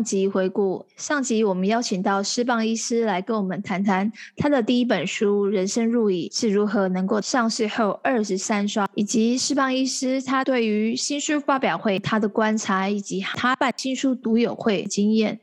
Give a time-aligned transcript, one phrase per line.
[0.00, 15.38] 上集回顾，上集我们邀请到施棒医师来跟我们谈谈他的第一本书《人生路易》是如何能够上市后二十三刷，以及施棒医师他对于新书发表会他的观察，以及他办新书读友会经验。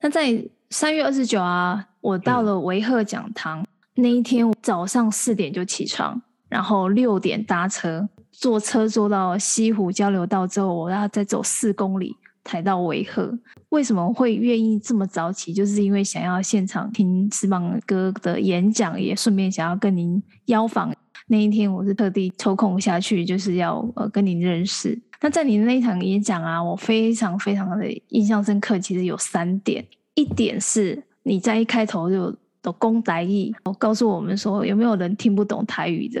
[0.00, 12.16] 那在三月二十九啊，我到了维赫讲堂、嗯、那一天，早上四点就起床，然后六点搭车，坐车坐到西湖交流道之后，我要再走四公里。
[12.44, 13.38] 抬到维鹤，
[13.68, 15.52] 为什么会愿意这么早起？
[15.52, 20.92] 就是因为想要现场听施棒哥的演讲，也顺便想要跟您邀访。
[21.28, 25.00] 那一天我是特地抽空下去，就是要呃跟您认识。
[25.20, 28.78] 那在您那一场演讲啊，我非常非常的印象深刻。
[28.78, 29.84] 其实有三点，
[30.14, 36.20] 一点是你在一开头就都讲台语，告诉我们说有没有人听不懂台语的。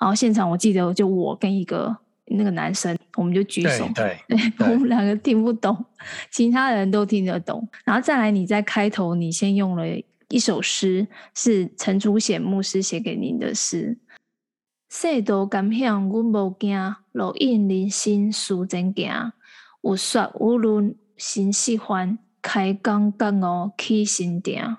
[0.00, 1.96] 然后现场我记得就我跟一个。
[2.30, 5.84] 那个男生，我们就举手，对，对，对，我们两个听不懂，
[6.30, 7.68] 其他人都听得懂。
[7.84, 9.84] 然后再来，你在开头，你先用了
[10.28, 13.98] 一首诗，是陈祖显牧师写给您的诗。
[14.88, 19.32] 世道感向，阮无惊，路引人心事前行。
[19.82, 24.76] 有说有论心喜欢，开讲觉悟起心定。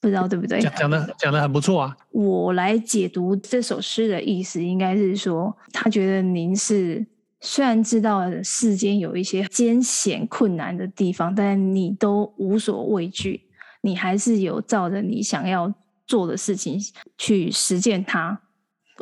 [0.00, 0.60] 不知道对不对？
[0.60, 1.96] 讲讲的讲的很不错啊。
[2.10, 7.04] 我来解读这首诗的意思，应该是说，他觉得您是
[7.40, 13.40] 虽然知道世间有一些艰险困难的地方，但你都无所畏惧，
[13.80, 15.72] 你还是有照着你想要
[16.06, 16.78] 做的事情
[17.16, 18.40] 去实践它。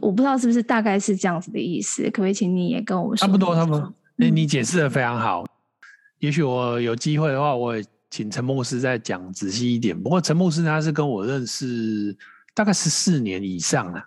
[0.03, 3.27] 我不知道是不是大概是这样子的意思，可不可以请你也跟我们说？
[3.27, 3.95] 差不多，差不多。
[4.17, 5.45] 你你解释的非常好。
[6.19, 7.85] 也许我有机会的话，我也。
[8.09, 10.01] 请陈牧师再讲仔细一点。
[10.01, 12.17] 不过陈牧师他是跟我认识
[12.55, 14.03] 大概十四年以上了。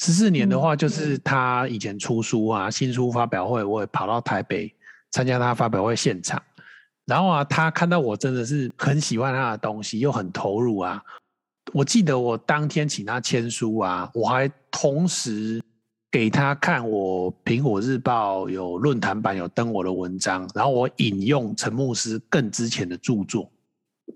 [0.00, 4.74] 十四年的话，就是他以前出书啊，新书发表会，我也跑到台北
[5.12, 6.42] 参加他发表会现场。
[7.06, 11.00] 然后啊，他看到我真的是很喜欢他的东西，又很投入啊。
[11.72, 15.62] 我记得我当天请他签书啊，我还同时。
[16.12, 23.48] 给他看我苹果日报有论坛版有登我的文章，然后我引用陈牧师更之前的著作，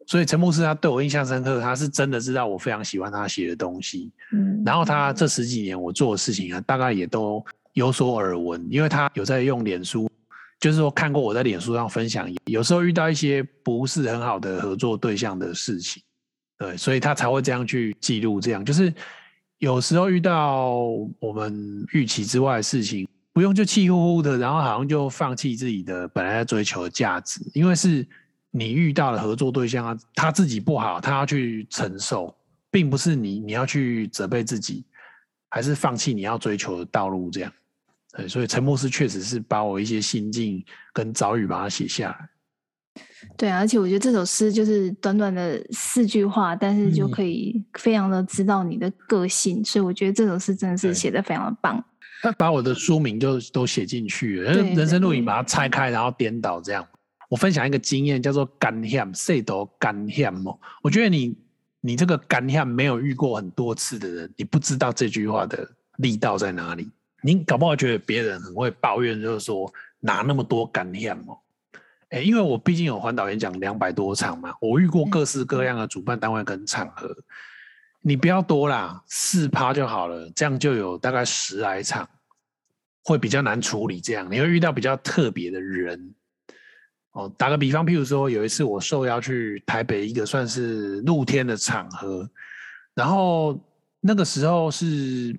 [0.07, 10.11] 所以陈牧师他对我印象深刻，他是真的知道我非常喜欢他写的东西，嗯，然后他这十几年我做的事情啊，大概也都有所耳闻，因为他有在用脸书，
[10.61, 16.03] 就是说看过我在脸书上分享，有时候遇到一些不是很好的合作对象的事情，
[16.59, 18.93] 对，所以他才会这样去记录，这样就是。
[19.59, 20.75] 有时候遇到
[21.19, 28.07] 我们预期之外的事情，不用就气呼呼的，然后好像就放弃自己的本来在追求的价值，因为是
[28.57, 32.33] 你遇到的合作对象啊，他自己不好，他要去承受，
[32.71, 34.85] 并不是你你要去责备自己，
[35.51, 37.53] 还是放弃你要追求的道路这样。
[38.17, 42.29] 对，所以陈牧师确实是把我一些心境跟遭遇把它写下来。
[43.37, 51.85] 对啊，而且我觉得这首诗就是短短的四句话，但是就可以非常的知道你的个性，嗯、所以我觉得这首诗真的是写的非常的棒。
[52.23, 56.87] 他把我的书名就都写进去了，人生录影把它拆开，然后颠倒这样。
[57.29, 60.59] 我分享一个经验，叫做“甘险”，谁都甘险哦。
[60.83, 61.37] 我觉得你
[61.81, 66.89] 你这个甘险没有遇过很多次的人，你不知道这句话的力道在哪里。
[67.23, 71.39] 你搞不好觉得别人很会抱怨，就是说哪那么多甘险哦。
[72.11, 77.17] 哎、因为我毕竟有环岛演讲两百多场嘛，我遇过各式各样的主办单位跟场合，
[78.03, 82.09] 你不要多啦，四趴就好了，这样就有大概十来场，
[83.03, 84.01] 会比较难处理。
[84.01, 86.15] 这样你会遇到比较特别的人。
[87.15, 92.29] 哦，打个比方，譬如说有一次我受邀去台北一个算是露天的场合，
[92.93, 93.59] 然后
[94.01, 95.35] 那个时候是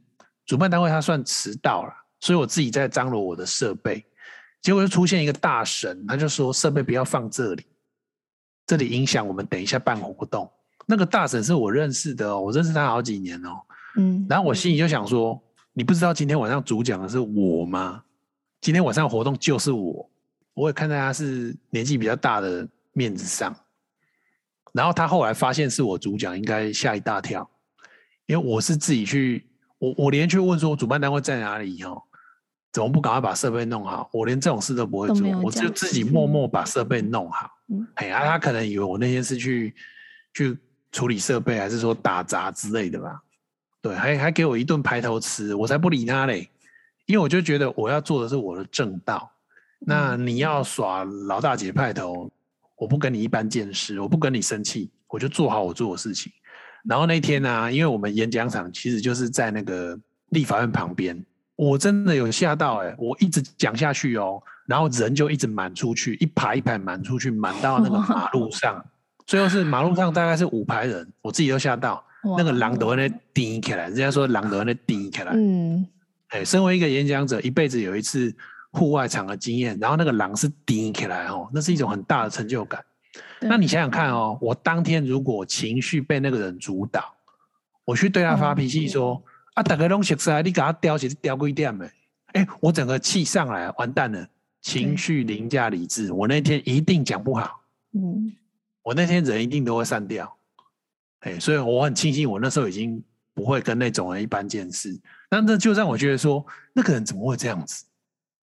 [0.46, 4.04] 主办单位他算迟到了，所以我自己在张罗我的设备。
[4.62, 7.64] 结果就出现一个大神，他就说设备不要放这里，
[8.66, 10.50] 这里影响我们等一下办活动。
[10.86, 13.50] 那个大神是我认识的哦，我认识他好几年哦。
[13.98, 15.40] 嗯，然后我心里就想说，
[15.74, 18.02] 你不知道今天晚上主讲的是我吗？
[18.62, 20.10] 今天晚上活动就是我，
[20.56, 23.56] 我也看在他是年纪比较大的面子上。
[24.74, 27.48] 然后他后来发现是我主讲，应该吓一大跳，
[28.26, 29.48] 因为我是自己去，
[29.78, 32.02] 我我连去问说主办单位在哪里哦。
[32.74, 34.10] 怎么不赶快把设备弄好？
[34.12, 37.50] 我连这种事都不会做，我就自己默默把设备弄好。
[37.70, 39.74] 嗯，哎呀，他可能以为我那天是去
[40.34, 40.58] 去
[40.92, 43.22] 处理设备，还是说打杂之类的吧？
[43.82, 46.50] 对，还还给我一顿排头吃，我才不理他嘞。
[47.06, 49.32] 因为我就觉得我要做的是我的正道。
[49.86, 52.30] 那你要耍老大姐派头，
[52.76, 56.32] 我不跟你一般见识，我不跟你生气，我就做好我做的事情。
[56.84, 59.98] 然后那天呢，因为我们演讲场其实就是在那个
[60.30, 61.24] 立法院旁边。
[61.56, 62.96] 我真的有吓到哎、欸！
[62.98, 68.86] 我一直讲下去哦，然后人就一直满出去，一排一排满出去，满到那个马路 上。
[69.26, 72.04] 最后是马路上大概是五排人，我自己都吓到。
[72.38, 75.32] 那个狼都在那顶起来，人家说狼都在那顶起来。
[75.34, 75.88] 嗯，
[76.30, 78.36] 哎，身为一个演讲者，一辈子有一次
[78.76, 82.84] 户外场的经验，然后那个狼是顶起来哦，那是一种很大的成就感。
[83.40, 87.14] 那你想想看哦，我当天如果情绪被那个人主导，
[87.86, 89.24] 我去对他发脾气说。
[89.56, 89.64] 啊！
[89.64, 91.90] 大家拢熟悉，你给他叼起，叼几点没？
[92.34, 94.28] 哎，我整个气上来，完蛋了，
[94.62, 97.62] 情绪凌驾理智，我那天一定讲不好。
[97.94, 98.36] 嗯，
[98.84, 100.30] 我那天人一定都会散掉。
[101.22, 103.02] 哎，所以我很庆幸，我那时候已经
[103.34, 104.94] 不会跟那种人一般见识。
[105.32, 107.86] 那那就让我觉得说，那个人怎么会这样子？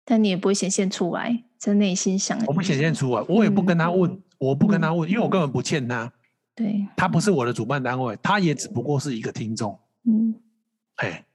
[0.10, 2.40] 但你也不会显现出来，在内心想。
[2.46, 6.10] 我不显现出来，我也不跟他问，嗯、我不跟他问，嗯、因为我根本不欠他。
[6.56, 9.78] 对，他不是我的主办单位，他也只不过是一个听众。
[10.06, 10.34] 嗯。
[10.96, 11.26] 哎，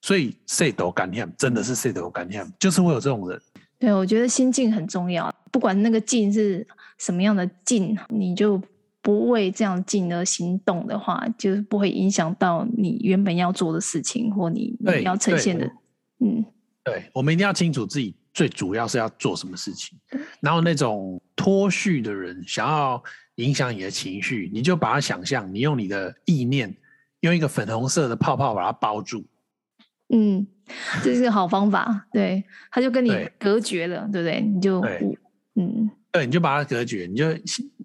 [0.00, 3.38] 所以谁都敢念，真的是谁都敢念，就是会有这种人。
[3.78, 6.66] 对，我觉得心境很重要，不管那个境是
[6.98, 8.60] 什么样的境，你就
[9.02, 15.70] 不为这样境而行动的话，就是不会影响到你原本要做的事情或你，你要呈现的。
[16.20, 16.44] 嗯，
[16.82, 19.98] 对，我们一定要清楚自己最主要是要做什么事情。
[20.40, 23.02] 然后那种脱序的人想要
[23.36, 26.74] 影响你的情绪，你就把它想象，你用你的意念。
[27.22, 29.24] 用一个粉红色的泡泡把它包住，
[30.08, 30.44] 嗯，
[31.04, 32.04] 这是个好方法。
[32.10, 34.40] 对，他就跟你隔绝了，对，对不对？
[34.40, 35.18] 你就，对
[35.54, 37.26] 嗯，对，你就把它隔绝，你就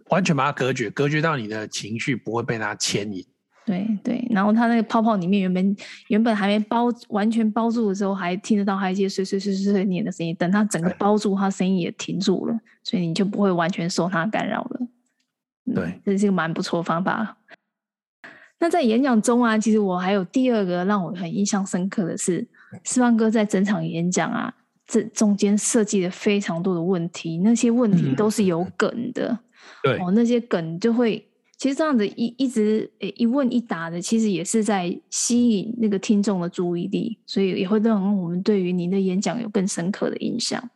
[0.10, 3.24] 完全把它隔绝，隔绝到你的情绪不会被它牵引。
[3.68, 5.76] 对对，然后它那个泡泡里面原本
[6.08, 10.34] 原本还没包完全包住的时候，还听得到它一些碎碎碎碎碎念的声音。
[10.36, 14.80] 等它整个包住，它声音也停住了，所以你就不会完全受它干扰了。
[15.76, 17.36] 对，嗯，这是一个蛮不错的方法。
[18.58, 22.48] 那在演讲中啊，其实我还有第二个让我很印象深刻的是，
[22.86, 24.54] 四方哥在整场演讲啊，
[24.88, 29.28] 这中间设计了非常多的问题，那些问题都是有梗的。
[29.28, 29.40] 嗯、
[29.84, 31.27] 对哦，那些梗就会，
[31.58, 40.70] 其实这样子一一直诶一问一答的，其实也是在吸引那个听众的注意力，所以也会让我们对于您的演讲有更深刻的印象。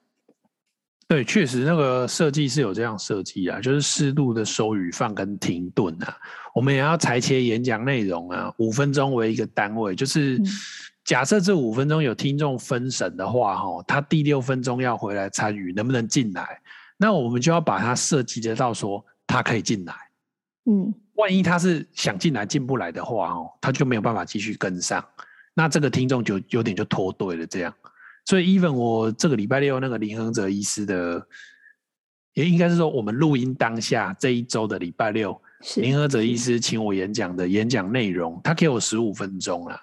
[1.07, 6.17] 对，确实那个设计是有这样设计啊，就是适度的收语放跟停顿啊。
[6.55, 10.41] 我们也要裁切演讲内容啊，五分钟为一个单位，就是
[11.03, 16.59] 假设这五分钟有听众分神的话，哈，他第六分钟要回来参与，能不能进来？
[16.97, 19.93] 那我们就要把它设计得到说他可以进来。
[20.65, 25.03] 嗯，万一他是想进来进不来的话，哦，他就没有办法继续跟上，
[25.53, 27.73] 那这个听众就有点就脱队了，这样。
[28.25, 31.25] 所以，even 我这个礼拜六那个林恒哲医师的，
[32.33, 39.75] 也应该是说我们录音当下这一周的礼拜六，是林恒哲医师请我演讲的演讲内容，他给我十五分钟了，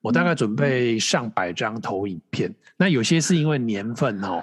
[0.00, 4.42] 我大概准备上百张投影片，嗯、那有些是因为年份哦，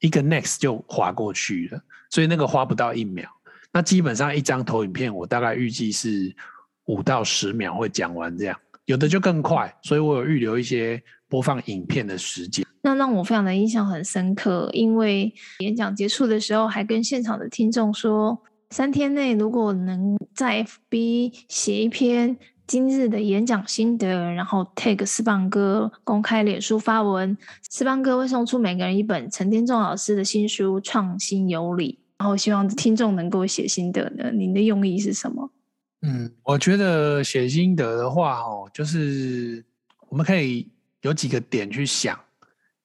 [0.00, 1.80] 一个 next 就划过去了，
[2.10, 3.30] 所以那个花不到一秒，
[3.72, 6.34] 那基本上一张投影片我大概预计是
[6.86, 12.66] 五到十秒会讲完这样，有的就更快，所以我有预留一些播放影片的时间。
[12.82, 22.36] 那让我非常的印象很深刻，因为演讲结束的时候，还跟现场的听众说，三天内如果能在 FB 写一篇
[22.66, 27.36] 今日的演讲心得，然后 tag 士邦哥公开脸书发文，
[27.70, 34.30] 士邦哥会送出每个人一本陈天仲老师的新书《创新有理》，然后希望听众能够写心得呢。
[34.30, 35.50] 您的用意是什么？
[36.02, 39.64] 嗯，我觉得写心得的话，哦，就是
[40.10, 40.68] 我们可以
[41.00, 42.20] 有几个点去想。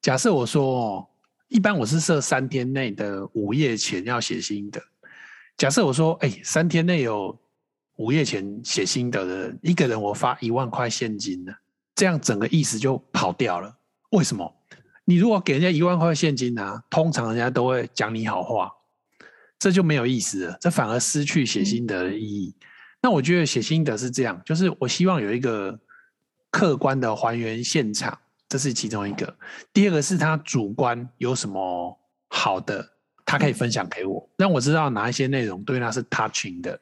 [0.02, 1.08] 假设我说哦，
[1.50, 4.82] 一般我是设三天内的午夜前要写心得。
[5.58, 7.38] 假设我说，哎，三天内有
[7.98, 11.52] 午夜前写心得的，一个人我发一万块现金呢，
[11.94, 13.76] 这样整个意思就跑掉了。
[14.12, 14.50] 为什么？
[15.04, 18.72] 你如果给人家一万块现金啊，通常人家都会讲你好话，
[19.60, 22.56] 这就没有意思了，这反而失去写心得的意义。
[22.60, 22.66] 嗯、
[23.02, 25.80] 那我觉得写心得是这样，就是我希望有一个
[26.52, 28.18] 客观的还原现场。
[28.48, 29.36] 这是其中一个，
[29.74, 32.88] 第二个是他主观有什么好的，
[33.26, 36.80] 他可以分享给我，让我知道哪一些内容对他是 touching 的。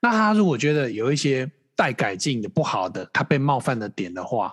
[0.00, 4.52] 那他如果觉得有一些待改进的不好的，他被冒犯的点的话，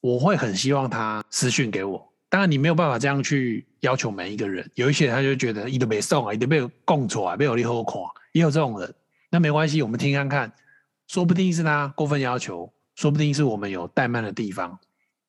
[0.00, 2.12] 我会很希望他私讯给我。
[2.28, 8.02] 当然你没有办法这样去要求每一个人，有一些人他就觉得一直被送啊，一直被供出来，被有利后款，
[8.32, 8.94] 也有这种人。
[9.30, 10.52] 那没关系，我们听看看，
[11.08, 14.78] 说不定是他过分要求，说不定是我们有怠慢的地方。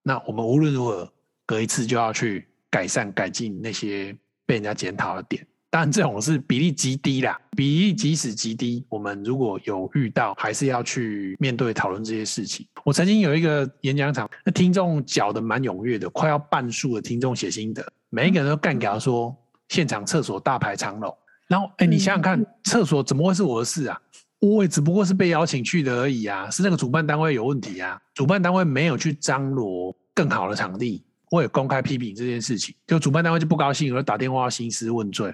[0.03, 1.11] 那我们无论如何，
[1.45, 5.45] 隔一次就要去改善、改进那些被人家检讨的点。
[5.69, 12.65] 当然这种是比例极低啦，比例即使极低，我们如果有遇到，还是要去面对讨论这些事情。
[12.85, 19.35] 我曾经有一个演讲场，那听众缴的蛮踊跃的，快要半数的听众写心得，每一个人都干掉说
[19.67, 21.15] 现场厕所大排长龙。
[21.47, 24.01] 然后，哎，你想想看，厕所怎么会是我的事啊？
[24.39, 31.03] 我也只不过是被邀请去的而已啊，是那个主办单位有问题啊，主办单位没有去张罗更好的场地。
[31.29, 35.33] 我也公开批评这件事情，就主办单位就不高兴，而打电话兴师问罪。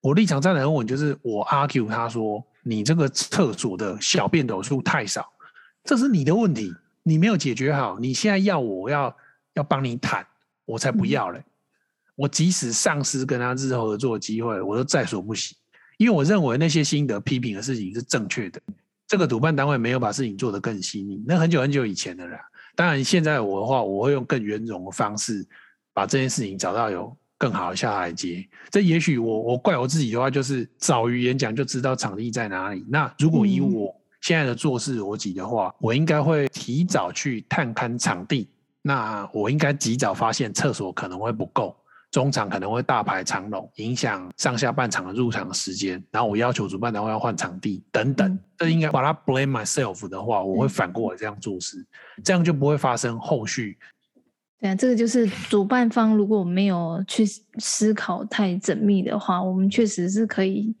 [0.00, 5.26] 我立场站得很稳，就是我 argue 他说，你这个厕所的小便斗数太少，
[5.82, 7.98] 这是你的问题，你没有解决好。
[7.98, 9.16] 你现在要我要
[9.54, 10.26] 要帮你谈，
[10.66, 11.42] 我才不要嘞。
[12.16, 15.56] 我即使丧失跟他日后合作的机会，我都在所不惜，
[15.96, 18.60] 因为我认为那些心得批评的事情是正确的。
[19.06, 22.38] 这个主办单位没有把事情做得更细腻，那很久很久以前的了。
[22.74, 25.46] 当然，现在我的话，我会用更圆融的方式，
[25.92, 28.46] 把这件事情找到有更好的下台阶。
[28.70, 32.84] 这也许我我怪我自己的话，就是早于演讲就知道场地在哪里。
[32.88, 38.48] 那如果以我现在的做事逻辑的话，我应该会提早去探勘场地。
[38.82, 41.76] 那我应该及早发现厕所可能会不够。
[42.14, 46.00] 中场可能会大排长龙，影响上下半场的入场时间。
[46.12, 48.38] 然后我要求主办单位要换场地等等。
[48.56, 51.84] 这应该把它 blame myself 的话，我会反过来这样做事，
[52.22, 53.76] 这样就不会发生后续。
[54.60, 57.26] 对啊，这个就是主办方如果没有去
[57.58, 60.72] 思考太缜密的话，我们确实是可以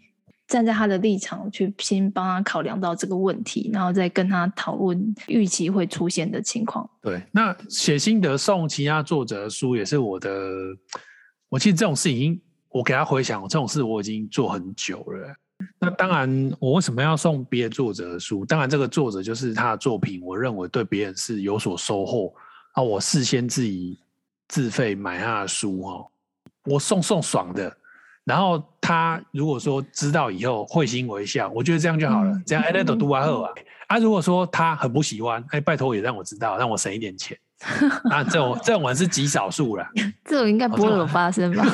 [0.46, 6.88] 站在他的立场去先帮他考量到这个问题，然后再跟他讨论预期会出现的情况。
[7.02, 10.30] 对，那写心得送其他作者的书也是我的。
[11.54, 15.36] 我其实这种事已经，我给他回想，这种事我已经做很久了。
[15.78, 18.44] 那当然，我为什么要送别的作者的书？
[18.44, 22.34] 当然，这个作者就是他的作品，我认为对别人是有所收获。
[22.72, 24.00] 啊，我事先自己
[24.48, 26.04] 自费买他的书哦，
[26.64, 27.72] 我送送爽的。
[28.24, 32.32] 然后他如果说知道以后会心微笑，我觉得这样就好了。
[32.32, 33.52] 嗯、这样哎，那都读完后啊。
[33.86, 37.38] 啊，如果说他很不喜欢，哎，拜托也让我知道，让我省一点钱。
[38.10, 39.86] 啊，这种这种人是极少数了，
[40.24, 41.64] 这种应该不会有发生吧？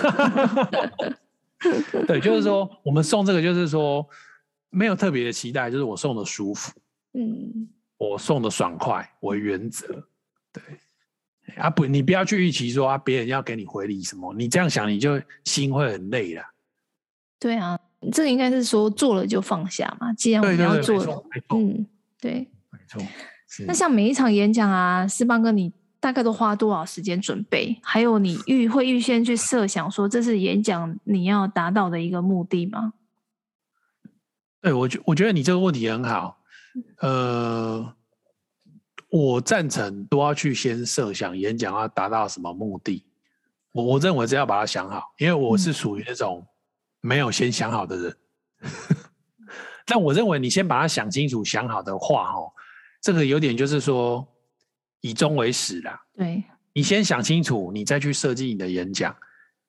[2.06, 4.06] 对，就是说我们送这个，就是说
[4.70, 6.72] 没有特别的期待，就是我送的舒服，
[7.14, 7.68] 嗯，
[7.98, 9.86] 我送的爽快为原则。
[10.52, 10.62] 对，
[11.56, 16.42] 啊不，你不要去预期说啊，别人要给你回礼什么，你这样想你就心会很累了。
[17.38, 17.78] 对啊，
[18.12, 21.86] 这个应该是说做了就放下嘛，既然我们要做，嗯，
[22.20, 23.02] 对，没错。
[23.66, 25.72] 那像每一场演讲啊，四邦哥你。
[26.00, 27.78] 大概都花多少时间准备？
[27.82, 32.94] 还有你预会预先去设想说，这是演讲你要达到的一个目的吗？
[34.62, 36.38] 对，我觉我觉得你这个问题很好。
[37.00, 37.94] 呃，
[39.10, 43.04] 我赞成都要去先设想演讲要达到什么目的。
[43.72, 46.46] 我我认为只要把它想好，因为我是属于那种
[47.02, 48.16] 没有先想好的人。
[48.62, 48.70] 嗯、
[49.84, 52.50] 但我认为你先把它想清楚、想好的话，哦，
[53.02, 54.26] 这个有点就是说。
[55.00, 56.42] 以终为始啦，对，
[56.72, 59.14] 你先想清楚，你再去设计你的演讲，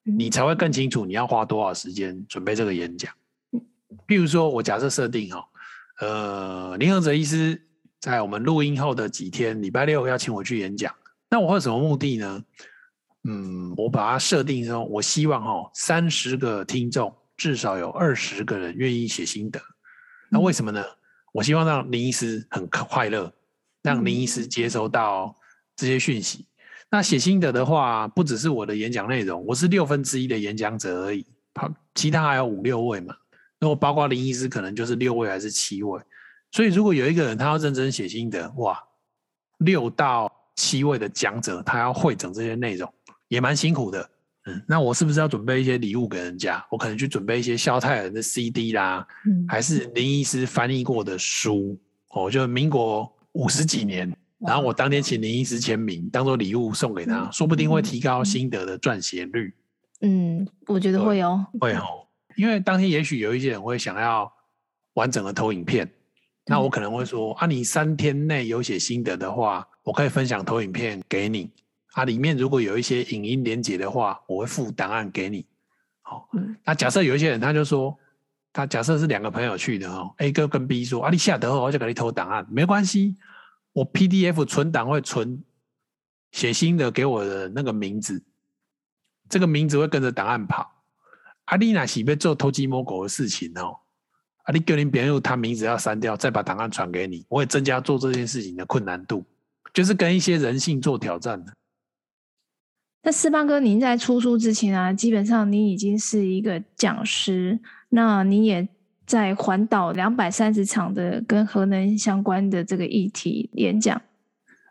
[0.05, 3.13] 嗯，你才会更清楚你要花多少时间准备这个演讲。
[4.07, 5.43] 譬如说，我假设设定哦，
[5.99, 7.61] 呃，林恒哲医师
[7.99, 10.93] 在我们录音后的几天，礼拜六要请我去演讲，
[11.29, 12.43] 那我会有什么目的呢？
[13.23, 19.61] 嗯，我把它设定说，我希望哦，三十个听众至少有二十个人愿意写心得。
[20.29, 20.83] 那为什么呢？
[21.31, 23.31] 我希望让林医师很快乐。
[23.81, 25.35] 让林医师接收到
[25.75, 26.45] 这些讯息。
[26.89, 31.25] 那写心得的话，不只是我的演讲内容，我是六分之一的演讲者而已。
[31.55, 33.15] 好，其他还有五六位嘛。
[33.59, 36.01] 如果包括林医师，可能就是六位还是七位。
[36.51, 38.77] 所以如果有一个人他要认真写心得，哇，
[39.59, 42.93] 六到七位的讲者，他要汇整这些内容，
[43.29, 44.09] 也蛮辛苦的。
[44.47, 46.61] 嗯，那我是不是要准备一些礼物给人家？
[46.69, 49.07] 我可能去准备一些肖泰人的 CD 啦，
[49.47, 51.79] 还是林医师翻译过的书？
[52.09, 53.09] 哦，就民国。
[53.33, 59.53] 五十几年，然后我当天请林医师签名，当做礼物送给他，说不定会提高心得的撰写率。
[60.01, 64.31] 嗯，我觉得会哦，会哦，因为当天也许有一些人会想要
[64.95, 65.89] 完整的投影片，
[66.45, 71.49] 那我可能会说啊，你三天内有写心得的话，我可以分享投影片给你
[71.93, 75.45] 啊，里面如果有一些影音连结的话，我会附档案给你。
[76.01, 76.27] 好，
[76.65, 77.97] 那假设有一些人他就说。
[78.53, 83.15] 他假设是两个朋友去的哦，A 哥跟 B 说：“啊，你下得后我就给你偷档案，没关系，
[83.73, 85.41] 我 PDF 存档会存
[86.31, 88.21] 写新的给我的那个名字，
[89.29, 90.69] 这个名字会跟着档案跑。
[91.45, 93.79] 啊，你那是要做偷鸡摸狗的事情哦，
[94.43, 99.25] 啊，你叫你别人他名字要删掉，再把档案传给你，我会增加做这件事情的困难度，
[99.73, 101.53] 就是跟一些人性做挑战的。
[103.03, 107.59] 那四邦哥，您在出书之前啊，基本上您已经是一个讲师，
[107.93, 108.67] 那你也
[109.05, 114.01] 在环岛两百三十场的跟核能相关的这个议题演讲。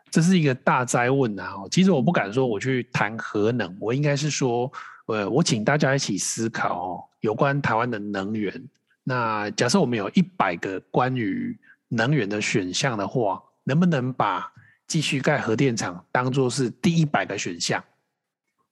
[0.09, 1.55] 这是一个大哉问啊！
[1.69, 4.69] 其实我不敢说我去谈核能，我应该是说，
[5.05, 8.61] 呃，我请大家一起思考哦，有关台湾的能源。
[9.03, 14.51] 那假设我们有一百个关于能源的选项的话，能不能把
[14.85, 17.81] 继续盖核电厂当做是第一百个选项？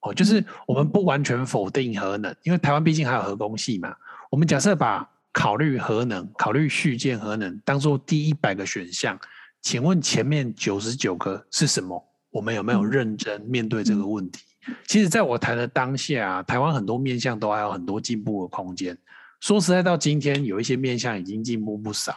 [0.02, 3.96] 哦，就是我们不完全否定核能，因为台湾毕竟还有核工系嘛。
[4.30, 9.20] 我们假设把考虑核能、考虑续建核能当做第一百个选项，
[9.62, 12.04] 请问前面九十九个是什么？
[12.30, 14.44] 我们有没有认真面对这个问题？
[14.86, 18.96] 其实，在我谈的当下，啊台湾很多面向都还有很多进步的空间。
[19.40, 22.14] 说实在，到今天有一些面向已经进步不少。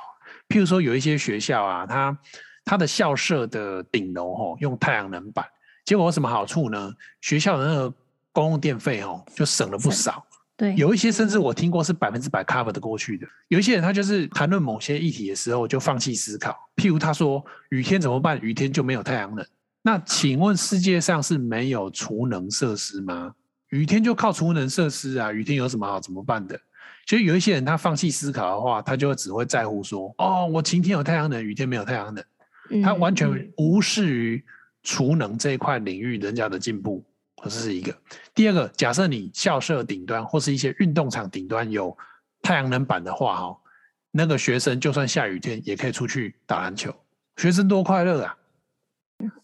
[0.48, 2.18] 譬如说，有一些学校啊，它
[2.62, 5.46] 它的校舍的顶楼吼用太阳能板。
[5.84, 6.92] 结果有什么好处呢？
[7.22, 7.94] 学校的那个
[8.32, 10.22] 公共电费哦，就省了不少。
[10.62, 13.26] 对，有一些甚至我听过是百分之百 cover 的过去的。
[13.48, 16.56] 有一些人他就是谈论某些议题的时候就放弃思考。
[16.76, 18.40] 譬如他说雨天怎么办？
[18.40, 19.44] 雨天就没有太阳能。
[19.82, 23.34] 那请问世界上是没有储能设施吗？
[23.70, 25.32] 雨天就靠储能设施啊。
[25.32, 26.56] 雨天有什么好怎么办的？
[27.08, 32.82] 所以有一些人他放弃思考的话，他就只会在乎说哦，我晴天有太阳能，雨天没有太阳能。
[32.84, 34.44] 他完全无视于。
[34.84, 37.04] 储能这一块领域，人家的进步，
[37.44, 37.94] 这是一个。
[38.34, 41.96] 第二个，假设你校舍顶端或是一些运动场顶端有
[42.40, 43.56] 太阳能板的话，哈，
[44.10, 46.94] 那个学生就算下雨天也可以出去打篮球，
[47.36, 48.36] 学生多快乐啊！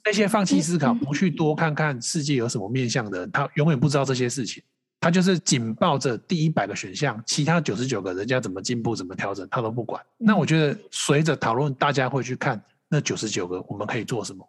[0.04, 4.62] 那些放弃思考、不去多看看世界有什么面向的人，他永远不知道这些事情。
[5.00, 10.04] 他就是紧抱着第一百个选项，其他九十九个人家怎么进步、怎么调整，他都不管。
[10.16, 14.44] 那我觉得，随着讨论，大家会去看那九十九个，我们可以做什么？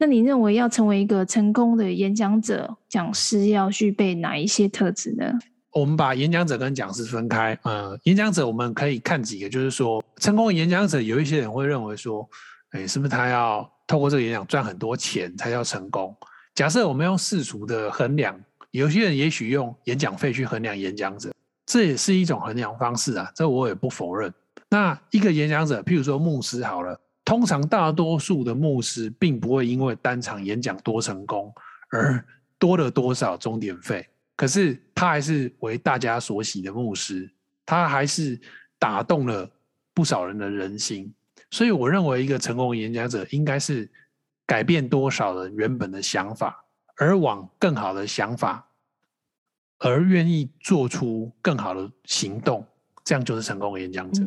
[0.00, 5.24] 那你认为要成为一个成功的演讲者、讲师，要具备哪一些特质呢？
[5.72, 7.58] 我们把演讲者跟讲师分开。
[7.64, 12.28] 呃，演讲者我们可以看几个，就是说，成功的演讲者，有一些人会认为说，
[12.70, 16.14] 哎，是不是他要透过这个演讲赚很多钱才叫成功？
[16.54, 21.32] 假设我们用世俗的衡量，有些人也许用演讲费去衡量演讲者，
[21.66, 24.32] 这也是一种衡量方式啊，这我也不否认。
[24.70, 26.96] 那一个演讲者，譬如说牧师好了。
[27.28, 31.52] 通常大多数的牧师并不会因为单场演讲多成功
[31.90, 32.24] 而
[32.58, 37.30] 多了多少钟点费，可是他还是为大家所喜的牧师，
[37.66, 38.40] 他还是
[38.78, 39.46] 打动了
[39.92, 41.12] 不少人的人心。
[41.50, 43.86] 所以我认为一个成功的演讲者应该是
[44.46, 46.64] 改变多少人原本的想法，
[46.96, 48.66] 而往更好的想法，
[49.80, 52.66] 而愿意做出更好的行动，
[53.04, 54.22] 这样就是成功的演讲者。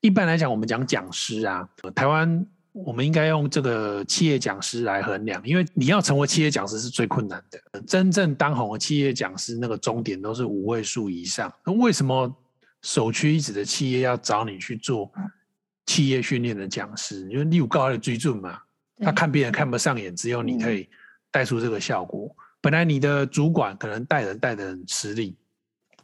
[0.00, 7.80] 一般来讲，我们讲讲师啊，台湾我们应该用这个企业讲师来衡量，因为你要成为企业讲师是最困难的。
[7.82, 11.52] 真正当红的企业讲师，那个终点都是五位数以上。
[11.64, 12.34] 那为什么
[12.80, 15.12] 首屈一指的企业要找你去做
[15.84, 17.28] 企业训练的讲师？
[17.28, 18.58] 因为你有高的追准嘛，
[19.00, 20.88] 他看别人看不上眼，只有你可以
[21.30, 22.34] 带出这个效果。
[22.62, 25.36] 本来你的主管可能带人带的很吃力，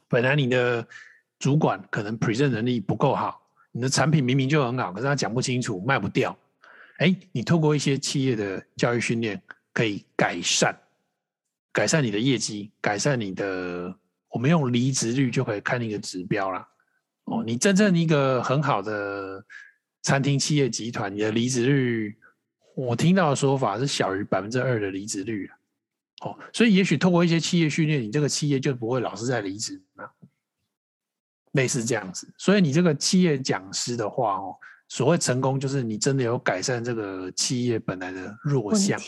[0.07, 0.87] 本来你的
[1.39, 3.46] 主管可能 present 能力不够好。
[3.77, 6.35] 你的产品明明就很好，可是他讲不清楚，卖不掉。
[6.97, 9.39] 哎，你透过一些企业的教育训练，
[9.75, 10.75] 可以改善，
[11.75, 13.95] 改善你的业绩，改善你的。
[14.31, 16.67] 我们用离职率就可以看一个指标啦。
[17.25, 19.45] 哦，你真正一个很好的
[20.03, 22.17] 餐厅企业集团，你的离职率，
[22.75, 25.51] 我听到的说法是小于百分之二的离职率。
[26.23, 29.79] 哦，所以也许透过一些企业训练，你这个企业就不会老是在离职。
[31.57, 34.55] 类似这样子，所以你这个企业讲师的话哦，
[34.89, 39.01] 所谓成功就是你真的有改善这个企业本来的弱项。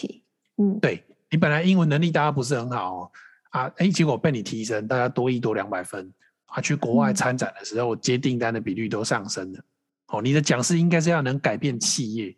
[0.56, 3.12] 嗯，对，你本来英文能力大家不是很好哦，
[3.50, 6.12] 啊，哎，结果被你提升，大家多一多两百分
[6.46, 9.60] 啊，去国外参展的时候接订单的比率都上升了。
[10.08, 12.34] 哦，你的讲师应该是要能改变企业。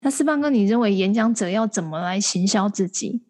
[0.00, 3.24] 那四邦哥，你认为演讲者要怎么来行销自己？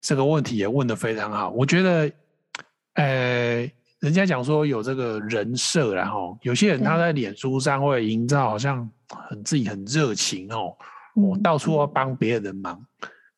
[0.00, 2.12] 这个问题也问得非常好，我觉得。
[2.96, 8.88] 呃，人家讲说有这个人设，然后有些人他在脸书上会营造好像
[9.28, 10.76] 很自己很热情哦，
[11.14, 12.84] 我到处要帮别人的忙。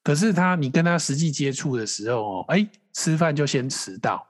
[0.02, 4.26] 可是他，你跟他实际接触的时候哦，哎，吃饭就先迟到，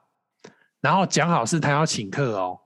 [0.80, 2.58] 然后讲好是他要请客哦，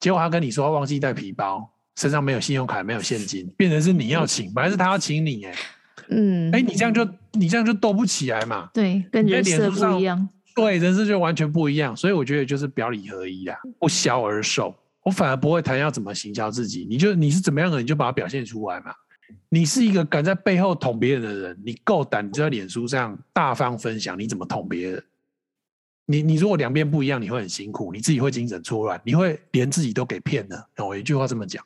[0.00, 5.54] 结果他跟你说忘记带皮包，身上没有信用卡，没有现金，变成是你要请，本来是他要请你，哎，
[6.10, 10.28] 嗯，哎，你这样就你这样就斗不起来嘛，对，跟人设不一样。
[10.60, 14.74] 对，人生就完全不一样，所以我觉得就是表里合一啦，不销而售。
[15.04, 18.92] 我反而不会谈要怎么行销自己，你就你是怎么样的，你就把它表现出来嘛。
[19.48, 25.04] 你是一个敢在背后捅别人的人，你够胆，你就在脸书上大方分享你怎么捅别人。
[26.06, 30.68] 你你如果两边不一样，你会很辛苦，你自己会精神错乱，你会连自己都给骗了。
[30.84, 31.62] 我一句话这么讲，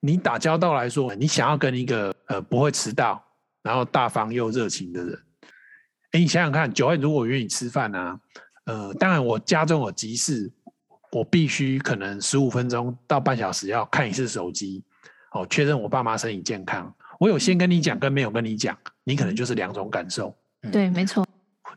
[0.00, 3.24] 你打交道来说，你想要跟一个呃不会迟到，
[3.62, 5.18] 然后大方又热情的人，
[6.14, 8.20] 哎，你想想看，九月如果约你吃饭啊，
[8.66, 10.48] 呃，当然我家中有急事，
[11.10, 14.80] 我必须可能十五分钟到半小时要看一次手机，
[15.32, 16.94] 哦，确认我爸妈身体健康。
[17.18, 20.32] 我有先跟你讲，跟没有跟你讲，你可能就是两种感受。
[20.62, 21.26] 嗯、对，没错。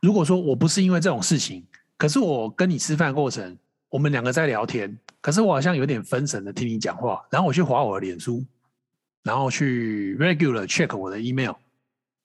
[0.03, 1.65] 如果说我不是因为这种事情，
[1.97, 3.57] 可是我跟你吃饭过程，
[3.89, 8.45] 我们两个在聊天，可是我好像有点分神的听你讲话，然后我去滑我的脸书，
[9.23, 11.55] 然后去 regular check 我的 email，、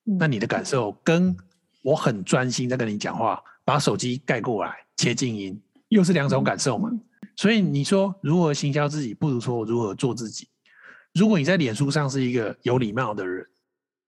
[0.05, 1.35] 嗯、那你的感受跟
[1.83, 6.89] 我很专心在跟你讲话，把手机盖过来切静音，又是两种感受嘛？
[6.91, 7.01] 嗯、
[7.37, 10.49] 所以你说如何行销自己，不如说如何做自己。
[11.15, 13.47] 如果你在脸书上是一个有礼貌的人，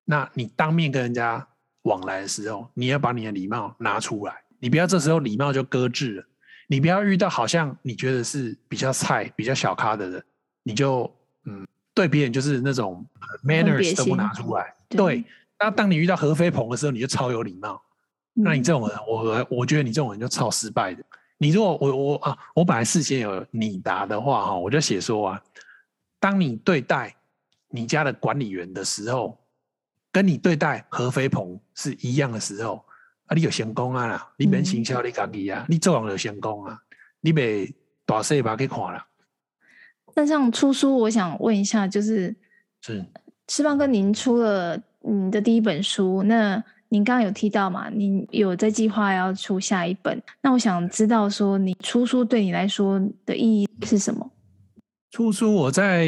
[0.04, 1.46] 那你当面跟人家
[1.82, 6.24] 往来的时候，你要把你的礼貌拿出来，你不要这时候礼貌就搁置了。
[6.66, 10.24] 你不要遇到好像你觉得是比较菜、比较小咖的人，
[10.62, 13.06] 你就嗯对别人就是那种
[13.44, 14.74] manners 都不拿出来。
[14.88, 15.22] 对，
[15.59, 17.81] 那当你遇到何飞鹏的时候，你就超有礼貌。
[18.33, 21.05] 那你这种人，我我觉得你这种人就超失败的。
[21.38, 25.43] 你如果我我啊，我本来事先有你答的话哈，我就写说啊。
[26.19, 27.14] 当你对待
[27.69, 29.38] 你家的管理员的时候，
[30.11, 32.85] 跟你对待何飞鹏是一样的时候，
[33.27, 36.81] 啊，你有成功啊啦，你免行销你家己啊，你做人有成功啊，
[37.21, 37.73] 你别
[38.07, 39.05] 大细把去看了。
[40.14, 42.35] 那像出书，我想问一下，就是
[42.81, 43.05] 是
[43.47, 54.31] 吃饭哥，您出了你的第一本书，那您刚刚有提到嘛，您有在计划要出下一本，那我想知道说，你出书对你来说的意义是什么？
[55.11, 56.07] 出书，我在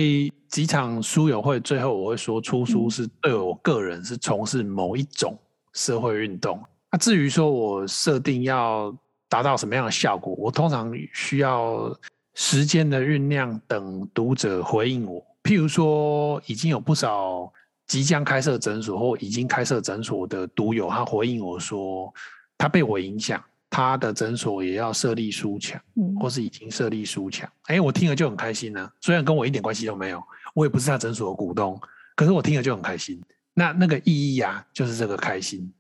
[0.49, 5.37] 几场书友会最后我会说，出书是对我个人是从事某一种
[5.73, 6.61] 社会运动。
[6.91, 8.97] 那至于说我设定要
[9.29, 11.95] 达到什么样的效果，我通常需要
[12.35, 15.25] 时间的酝酿，等读者回应我。
[15.43, 17.53] 譬如说，已经有不少
[17.87, 22.13] 即将开设诊所或已经开设诊所的独友，他回应我说，
[22.59, 23.43] 他被我影响。
[23.69, 25.79] 他的诊所也要设立书墙，
[26.19, 27.51] 或是已经设立书墙。
[27.65, 28.91] 哎、欸，我听了就很开心呢、啊。
[29.03, 30.23] 虽然跟我一点关系都没有，
[30.55, 31.79] 我也不是他诊所的股东，
[32.15, 33.21] 可是我听了就很开心。
[33.53, 35.71] 那那个意义啊，就是这个开心。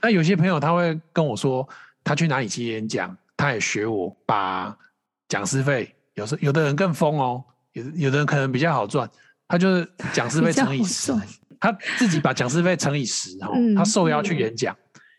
[0.00, 1.68] 那有些朋友他会跟我说，
[2.02, 4.76] 他去哪里去演讲，他也学我把
[5.28, 9.08] 讲师费，有时有的人更疯哦，有有的人可能比较好赚，
[9.48, 11.12] 他就是讲师费乘以十，
[11.58, 14.76] 他自己把讲师费乘以十哈，他受邀去演讲，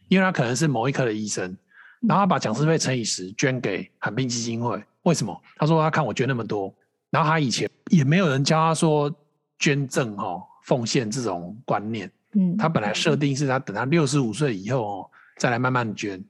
[0.07, 1.57] 因为他可能是某一科的医生。
[2.01, 5.37] 然后他把讲师费乘以十捐给罕病基金会，为什么？
[5.57, 6.73] 他说他看我捐那么多，
[7.09, 9.13] 然后他以前也没有人教他说
[9.57, 12.09] 捐赠哦、奉献这种观念。
[12.35, 16.23] 嗯，他本来设定是他等他六十五岁以后哦再来慢慢捐，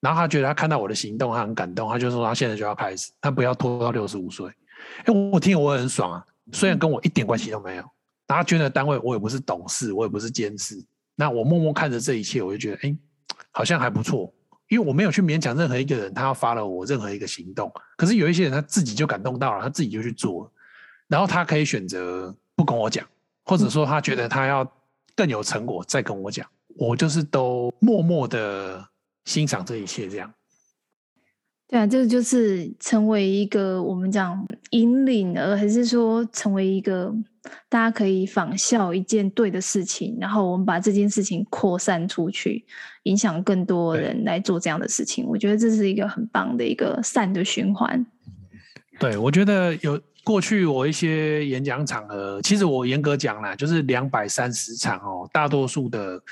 [0.00, 4.50] 然后他觉得他看到我的行动，他很感动，他就说他现在就要开始，他不要拖到六十五岁。
[5.04, 7.84] 哎，我听我很爽啊，虽然跟我一点关系都没有，
[8.26, 10.82] 他捐的单位我也不是董事，我也不是监事，
[11.14, 12.96] 那我默默看着这一切，我就觉得哎，
[13.50, 14.32] 好像还不错。
[14.68, 17.72] 因为我没有去勉强任何一个人，他要发了我任何一个行动。
[17.96, 20.50] 可是有一些人他自己就感动到了，他自己就去做，
[21.06, 23.06] 然后他可以选择不跟我讲，
[23.44, 24.68] 或者说他觉得他要
[25.14, 26.44] 更有成果再跟我讲。
[26.76, 28.84] 我就是都默默的
[29.24, 30.34] 欣赏这一切，这样。
[31.68, 37.12] 对啊，这个就是成为一个我们讲引领，而还是说成为一个
[37.68, 42.64] 大家可以仿效一件对的事情，然后我们把这件事情扩散出去，
[43.02, 45.26] 影响更多人来做这样的事情。
[45.26, 48.06] 我觉得这是一个很棒的一个善的循环。
[49.00, 56.22] 对，我觉得有过去我一些演讲场合，其实我严格讲啦，就是两百三十场哦，大多数的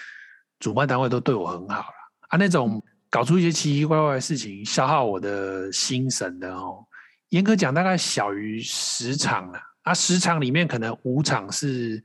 [0.61, 1.95] 主办单位都对我很好了
[2.29, 2.81] 啊，那种。
[3.15, 6.85] 搞出一些奇奇怪怪的事情，消耗我的心神的哦。
[7.29, 9.95] 严格讲，大概小于十场了啊。
[9.95, 12.03] 十场里面可能五场是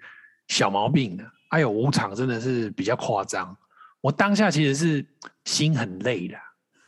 [0.50, 3.58] 小毛病的，还有五场真的是比较夸张。
[4.02, 5.04] 我当下其实是
[5.45, 6.36] 心很累的，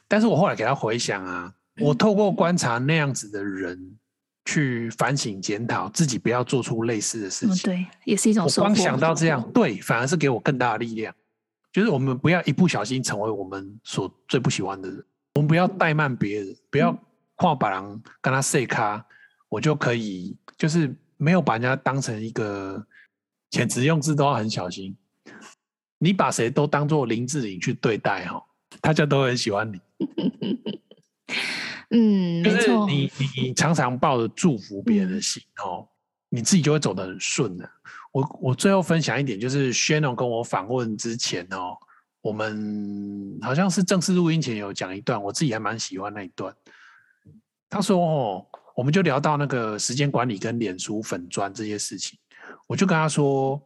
[0.08, 3.98] 但是我后来给他回想啊，我透过观察那样子的人，
[4.46, 7.56] 去反省检讨自己，不要做出类似的事情。
[7.56, 8.46] 嗯、对，也是一种。
[8.46, 11.12] 我光想到这样，对，反而是给我更大的力量。
[11.72, 15.06] 就是我们不要一不小心成为我们所最不喜欢的人，
[15.36, 16.98] 我们不要怠慢别人，不要
[17.36, 19.06] 跨把人跟他 say 卡，
[19.50, 22.86] 我就可以就是没有把人家当成一个
[23.52, 24.96] 遣词用字都要很小心。
[25.98, 28.44] 你把谁都当做林志颖去对待哈，
[28.82, 29.80] 大家都很喜欢你。
[31.92, 35.88] 嗯，就是你你常常抱着祝福别人的心哦，
[36.30, 37.70] 你自己就会走得很顺的。
[38.12, 41.78] 我我最后分享一点，就是 Shannon 跟我访问之前哦，
[42.22, 46.54] 我们好像是正式录音前有讲一段，我自己还蛮喜欢那一段。
[47.70, 48.46] 他说哦，
[48.76, 52.20] 我们就聊到那个时间管理跟脸书粉砖这些事情，
[52.68, 53.62] 我就跟他说，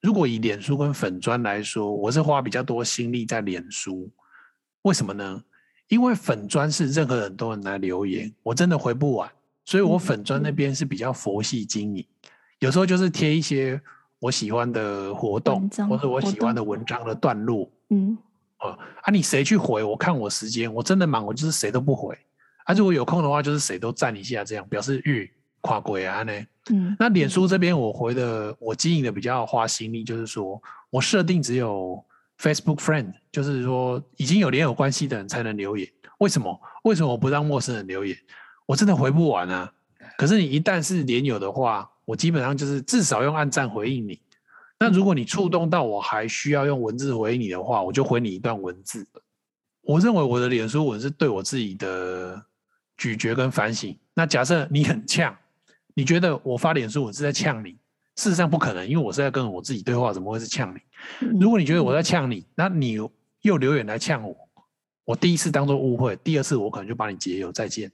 [0.00, 4.10] 如果以脸书跟粉砖来说，我是花比较多心力在脸书，
[4.82, 5.44] 为什么呢？
[5.86, 9.30] 因为粉砖是任何人都能来留言，我真的回不完，
[9.64, 12.06] 所以我粉砖那边是比较佛系经营，
[12.60, 13.78] 有时候就是贴一些
[14.20, 17.68] 我喜欢的活动或者我喜欢的文章的段落。
[17.88, 18.16] 嗯，
[18.58, 19.82] 啊，你谁去回？
[19.82, 22.16] 我看我时间，我真的忙，我就是谁都不回。
[22.64, 26.32] 啊，如果有空的话，就是谁都赞一下，这样表示欲跨过啊呢。
[26.70, 32.02] 嗯，那脸书这边我回的，我经营的比较花心力，就是说我设定只有。
[32.40, 35.86] Facebook friend 就是说已经有连友关系的人才能留言，
[36.20, 36.58] 为什么？
[36.84, 38.16] 为什么我不让陌生人留言？
[38.64, 39.70] 我真的回不完啊！
[40.16, 44.20] 可是你一旦是连友的话，我基本上就是至少用按赞回应你。
[44.80, 49.06] 那如果你触动到我还需要用文字回应你的话，我就回你一段文字。
[49.82, 52.44] 我认为我的脸书文是对我自己的
[52.96, 53.96] 咀嚼跟反省。
[54.12, 55.36] 那假设你很呛，
[55.94, 57.76] 你觉得我发脸书文是在呛你？
[58.16, 60.80] 事实上不可能，因为我是在跟我自己对话，怎么会是呛你？
[61.40, 62.98] 如果你觉得我在呛你，那你
[63.42, 64.36] 又留言来呛我，
[65.04, 67.88] 我第一次当做误会，第二次我可能就把你解忧再见。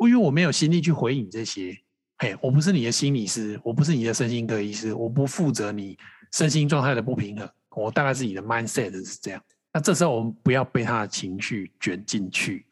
[0.00, 1.78] 因为我没有心力去回应你这些，
[2.22, 5.98] 嘿，我不是你的心理师，我不是你的身心科医师，我不负责你
[6.30, 9.42] 身心状态的不平衡，我大概是你的 mindset 是这样。
[9.72, 12.64] 那这时候我们不要被他的情绪卷进去。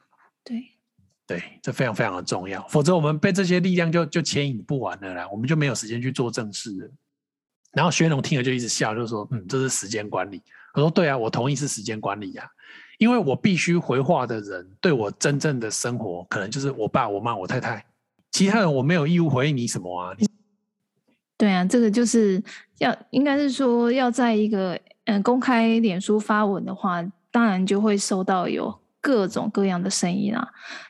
[0.44, 0.62] 对，
[1.26, 6.90] 对，这非常非常的重要，否则我们被这些力量就就牵引不完了啦，我们就没有时间去做正事了。
[7.72, 10.40] 然后薛龙听了就一直笑，就说：“嗯，这是时间管理。”
[10.74, 12.50] 我说：“对啊，我同意是时间管理呀、啊，
[12.98, 17.84] 因为我必须回话的人，对我真正的生活，可能就是我爸、我妈、我太太，
[18.30, 20.16] 其他人我没有义务回应你什么啊。”
[21.36, 22.42] 对啊，这个就是
[22.78, 28.80] 要，应该是说要在一个嗯公开脸书发文的话，当然就会收到有。
[29.02, 30.46] 各种各样的声音啊，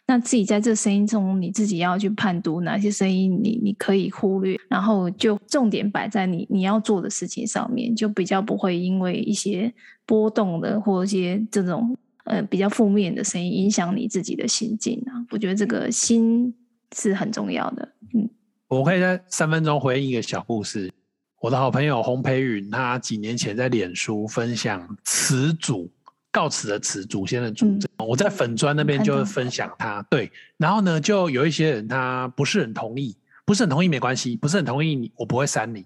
[0.08, 9.72] 那自己在这声音中，你自己要去判读哪些声音你你可以忽略，然后就重点摆在你你要做的事情上面，就比较不会因为一些
[10.06, 15.14] 波动的或一些这种呃比较负面的声音影响你自己的心境啊。
[15.30, 16.52] 我觉得这个心
[16.96, 17.88] 是很重要的。
[18.14, 18.28] 嗯，
[18.68, 20.92] 我可以在三分钟回应一个小故事。
[21.40, 25.90] 我的好朋友洪培云，他几年前在脸书分享词组。
[26.32, 27.66] 告辞的词，祖先的祖。
[27.66, 35.84] 嗯、我在粉砖那边就分享他对，然后呢，就有一些人他不是很同意，不是很同意没关系，不是很同意你，我不会删你。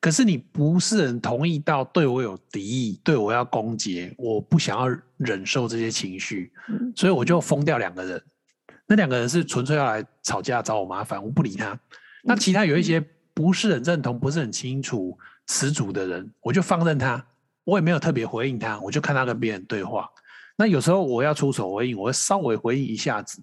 [0.00, 4.88] 可是你不是很同意到对我有敌意，对我要攻击，我不想要
[5.18, 8.22] 忍受这些情绪，嗯、所以我就封掉两个人。
[8.92, 11.78] 那两个人是纯粹要来吵架找我麻烦，我不理他。
[12.22, 13.02] 那其他有一些
[13.32, 17.24] 不是很认同，不是很清楚词组的人，我就放任他。
[17.64, 20.06] 我也没有特别回应他，我就看他跟别人对话。
[20.56, 23.42] 那有时候我要出手回应，我会稍微回应一下子。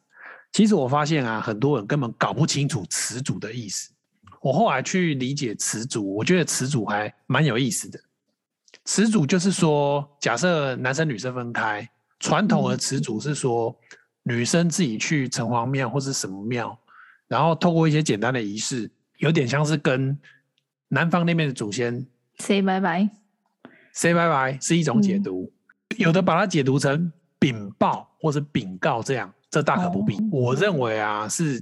[0.52, 3.92] 其实我发现啊，很多人根本搞不清楚词组的意思。
[4.42, 8.00] 我后来去理解词组，我觉得词组还蛮有意思的。
[8.86, 13.76] 词组就是说，假设男生女生分开，传统的词组是说，
[14.30, 16.78] 女生自己去城隍庙或是什么庙，
[17.28, 20.18] 然后透过一些简单的仪式，有点像是跟
[20.88, 22.06] 男方那边的祖先
[22.38, 23.10] say 拜拜。
[23.92, 25.52] say 拜拜是一种解读，
[25.90, 30.16] 嗯、有的把它解读成禀报或者禀告这样，这大可不必。
[30.16, 31.62] 哦、我认为啊，是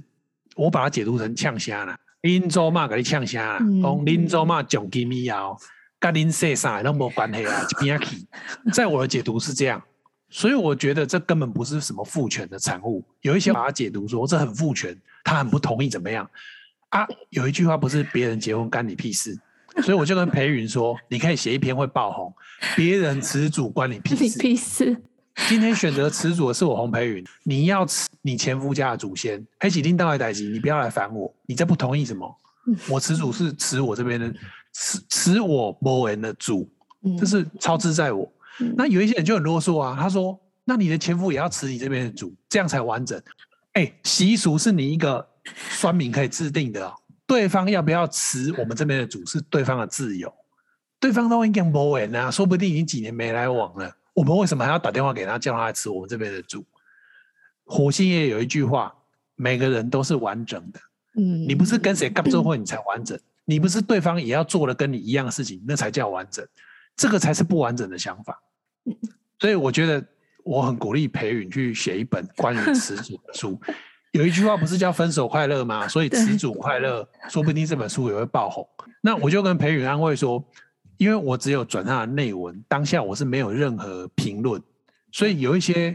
[0.54, 1.96] 我把它解读成呛虾了。
[2.20, 5.56] 林州骂给你呛声了，讲林州骂奖金咪要，
[5.98, 7.66] 跟林说啥都没关系啊，
[7.98, 8.26] 去。
[8.74, 9.82] 在我的解读是这样，
[10.30, 13.04] 所以我觉得这根本不是什么父权的产物。
[13.22, 16.28] 有一些把它解读说这很父权，他很不同意怎么样
[16.90, 17.06] 啊？
[17.30, 19.38] 有一句话不是别人结婚干你屁事。
[19.82, 22.32] 所以我就跟裴云说，你可以写一篇会爆红，
[22.74, 24.24] 别人词主关你屁事。
[24.24, 24.96] 你屁事。
[25.46, 31.32] 今天选择词主的是我洪培云，你要吃你前夫家的祖先，黑起拎到来代级，你不要来烦我。
[31.46, 32.36] 你这不同意什么？
[32.88, 34.34] 我词主是持我这边的，
[34.72, 36.68] 持持我某人的主，
[37.16, 38.30] 这是超支在我。
[38.76, 43.20] 那有一些人就很啰嗦啊，他说，那你的前夫也要辞你这边的主，这样才完整。
[43.72, 45.26] 哎，习俗是你一个
[45.70, 46.92] 酸民可以制定的。
[47.26, 50.32] 对方要不要辞我们这边的主是对方的自由，
[50.98, 56.64] 对方都已经不稳啊，说不定已经几年没来往了，我们为什么还要打电话给他叫他来吃我们这边的主？
[57.66, 58.94] 火星也有一句话，
[59.36, 60.80] 每个人都是完整的，
[61.18, 66.42] 嗯，你不是跟谁干做会你才完整，你不是对方也要做了跟你一样的事情，那才叫完整，
[66.96, 68.40] 这个才是不完整的想法。
[69.40, 70.04] 所以我觉得
[70.44, 73.60] 我很鼓励培允去写一本关于词组的书。
[74.12, 75.86] 有一句话不是叫分手快乐吗？
[75.86, 78.66] 所以词组快乐，说不定这本书也会爆红。
[79.02, 80.42] 那我就跟裴允安慰说，
[80.96, 84.60] 因为我只有转他的内文，当下我是没有任何评论，
[85.12, 85.94] 所以有一些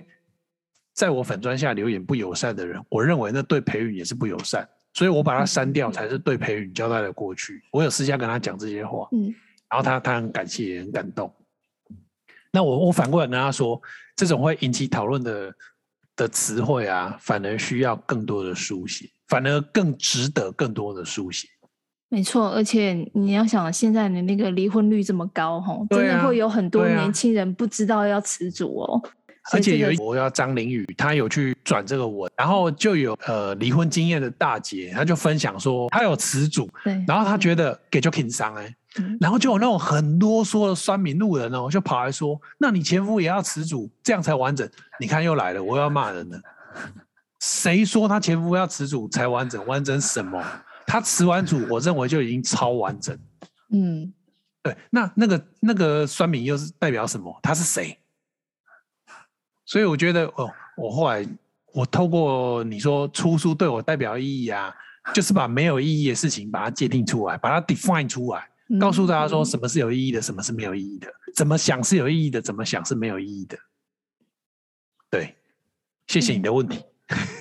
[0.93, 7.63] 在我粉砖下留言不友善的人，我认为那对裴允也是不友善，所以我把他删掉才是对裴允交代的过去。
[7.71, 9.33] 我有私下跟他讲这些话，嗯，
[9.69, 11.33] 然后他他很感谢也很感动。
[12.53, 13.81] 那我我反过来跟他说，
[14.15, 15.53] 这种会引起讨论的。
[16.15, 21.47] 的词汇啊，反而需要更多的书写，反而更值得更多的书写。
[22.07, 29.01] 没错，而且你要想，现在的那个离婚率这么高，吼，真的会有很多年轻人不知道要辞祖哦。
[29.51, 38.71] 而且有一我要张凌宇，他有去转这个文，然后就有呃离婚经验的大姐，他就分享说他有辞祖，对，然后他觉得给就挺伤哎。
[39.19, 46.39] 然后就有那种很啰嗦的酸民路人哦，就跑来说：“那你前夫也要辞组，这样才完整。”你看又来了，我要骂人了。
[47.39, 49.65] 谁说他前夫要辞组才完整？
[49.65, 50.41] 完整什么？
[50.85, 53.17] 他辞完组，我认为就已经超完整。
[53.71, 54.13] 嗯，
[54.61, 54.75] 对。
[54.89, 57.37] 那那个那个酸民又是代表什么？
[57.41, 57.97] 他是谁？
[59.65, 61.27] 所以我觉得哦，我后来
[61.73, 64.73] 我透过你说出书对我代表意义啊，
[65.13, 68.47] 就是把没有意义的事情把它界定出来，把它 define 出来。
[68.79, 73.57] 告诉大家说什么是有意义的，什么是没有意义的，怎么想是有意义的，怎么想是没有意义的。
[75.09, 75.35] 对，
[76.07, 76.79] 谢谢你的问题。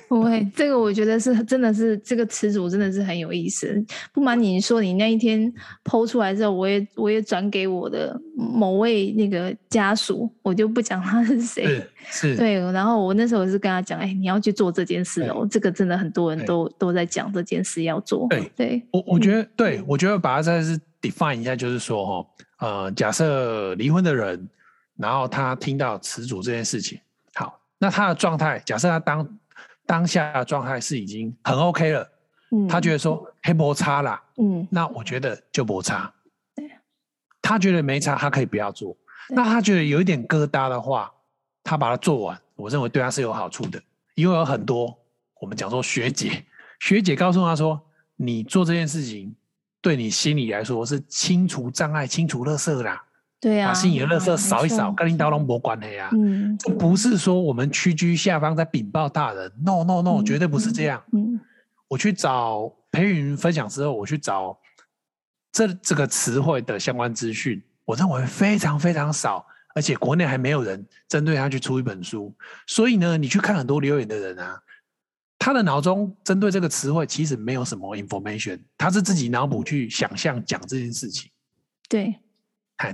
[0.07, 3.83] 不会，这个我觉得是真的是这个词组真的是很有意思。
[4.13, 5.51] 不瞒你说，你那一天
[5.85, 11.83] PO 出来之后，我也我也转给我的某位那个家属，我就不讲他是谁。
[12.05, 18.27] 是，对，然后我那时候是跟他讲，哎，你要去做这件事哦，这个真的很多人都都在讲这件事要做。
[18.29, 20.79] 对，对我我觉得，对我觉得把它再是。
[21.03, 24.49] Define 一下，就是说，哈，呃，假设离婚的人，
[24.95, 26.97] 然后他听到辞祖这件事情，
[27.35, 29.39] 好，那他的状态，假设他当
[29.85, 32.09] 当下的状态是已经很 OK 了，
[32.51, 36.09] 嗯，他觉得说黑摩擦啦，嗯，那我觉得就摩擦，
[36.55, 36.71] 对，
[37.41, 38.95] 他觉得没差，他可以不要做，
[39.27, 41.11] 那他觉得有一点疙瘩的话，
[41.65, 43.81] 他把它做完，我认为对他是有好处的，
[44.15, 44.97] 因为有很多
[45.41, 46.45] 我们讲说学姐，
[46.79, 47.81] 学姐告诉他说，
[48.15, 49.35] 你做这件事情。
[49.83, 53.03] 对你心里来说是清除障碍、清除垃圾啦，
[53.41, 56.09] 对啊，把心里的垃圾扫一扫，跟领导拢没关系啊。
[56.13, 61.03] 嗯，这不是说我们屈居下方在禀报大人，no no no，绝对不是这样。
[61.11, 61.37] 嗯，
[61.89, 64.57] 我去找培云分享之后，我去找
[65.51, 72.33] 这这个词汇的相关资讯，我认为非常非常少，而且国内还没有人针对他去出一本书。
[72.67, 74.57] 所以呢，你去看很多留言的人啊。
[75.43, 81.29] 他的脑中针对这个词汇其实没有什么 information，他是自己脑补去想象讲这件事情。
[81.89, 82.15] 对，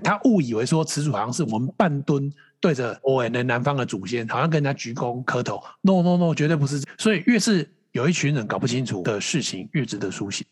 [0.04, 2.28] 他误以为说词组好像是我们半蹲
[2.60, 5.62] 对着 O N 的南方的祖先，好像跟人家鞠躬磕头。
[5.82, 6.82] No No No，绝对不是。
[6.98, 10.44] 所以越是有一群人搞不清楚的事情，越值得书写。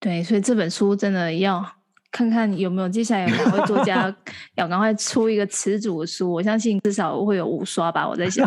[0.00, 1.64] 对，所以这本书真的要
[2.10, 4.12] 看看有没有接下来有哪位作家
[4.56, 8.08] 要赶快出一个词组的书，我相信至少会有五刷吧。
[8.08, 8.44] 我在想。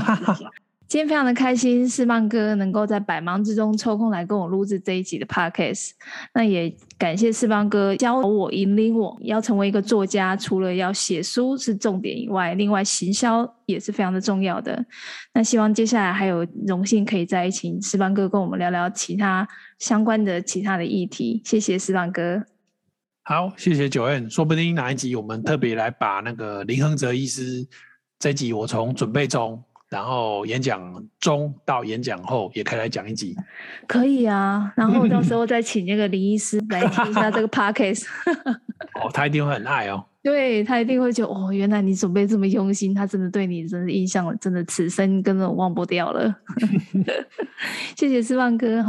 [0.89, 5.91] 今天非常的开心，士邦哥能够在百忙之中抽空来跟我录制这一集的 podcast。
[6.33, 14.83] 那也感谢士邦哥教我、引领我，要成为一个作家，除了要写书是重点以外，另外行销也是非常的重要的。
[15.31, 19.47] 那希望接下来还有荣幸可以在一起，士邦哥跟我们聊聊其他
[19.77, 21.39] 相关的其他的议题。
[21.45, 22.43] 谢谢士邦哥。
[23.25, 24.27] 好，谢谢九 N，。
[24.27, 27.63] 说不定哪一集我们特别来把那个林亨哲医师
[28.17, 29.63] 这集，我从准备中。
[29.89, 33.35] 然后演讲中到演讲后也可以来讲一集，
[33.87, 34.71] 可以啊。
[34.75, 38.05] 然后到时候再请那个林医师来听一下这个 podcast。
[39.01, 40.05] 哦，他一定会很爱哦。
[40.21, 46.35] 对，他一定会觉得哦，原来你准备这么用心，他真的对你真的印象真的此生根本忘不掉了。
[47.95, 48.85] 谢谢四旺哥，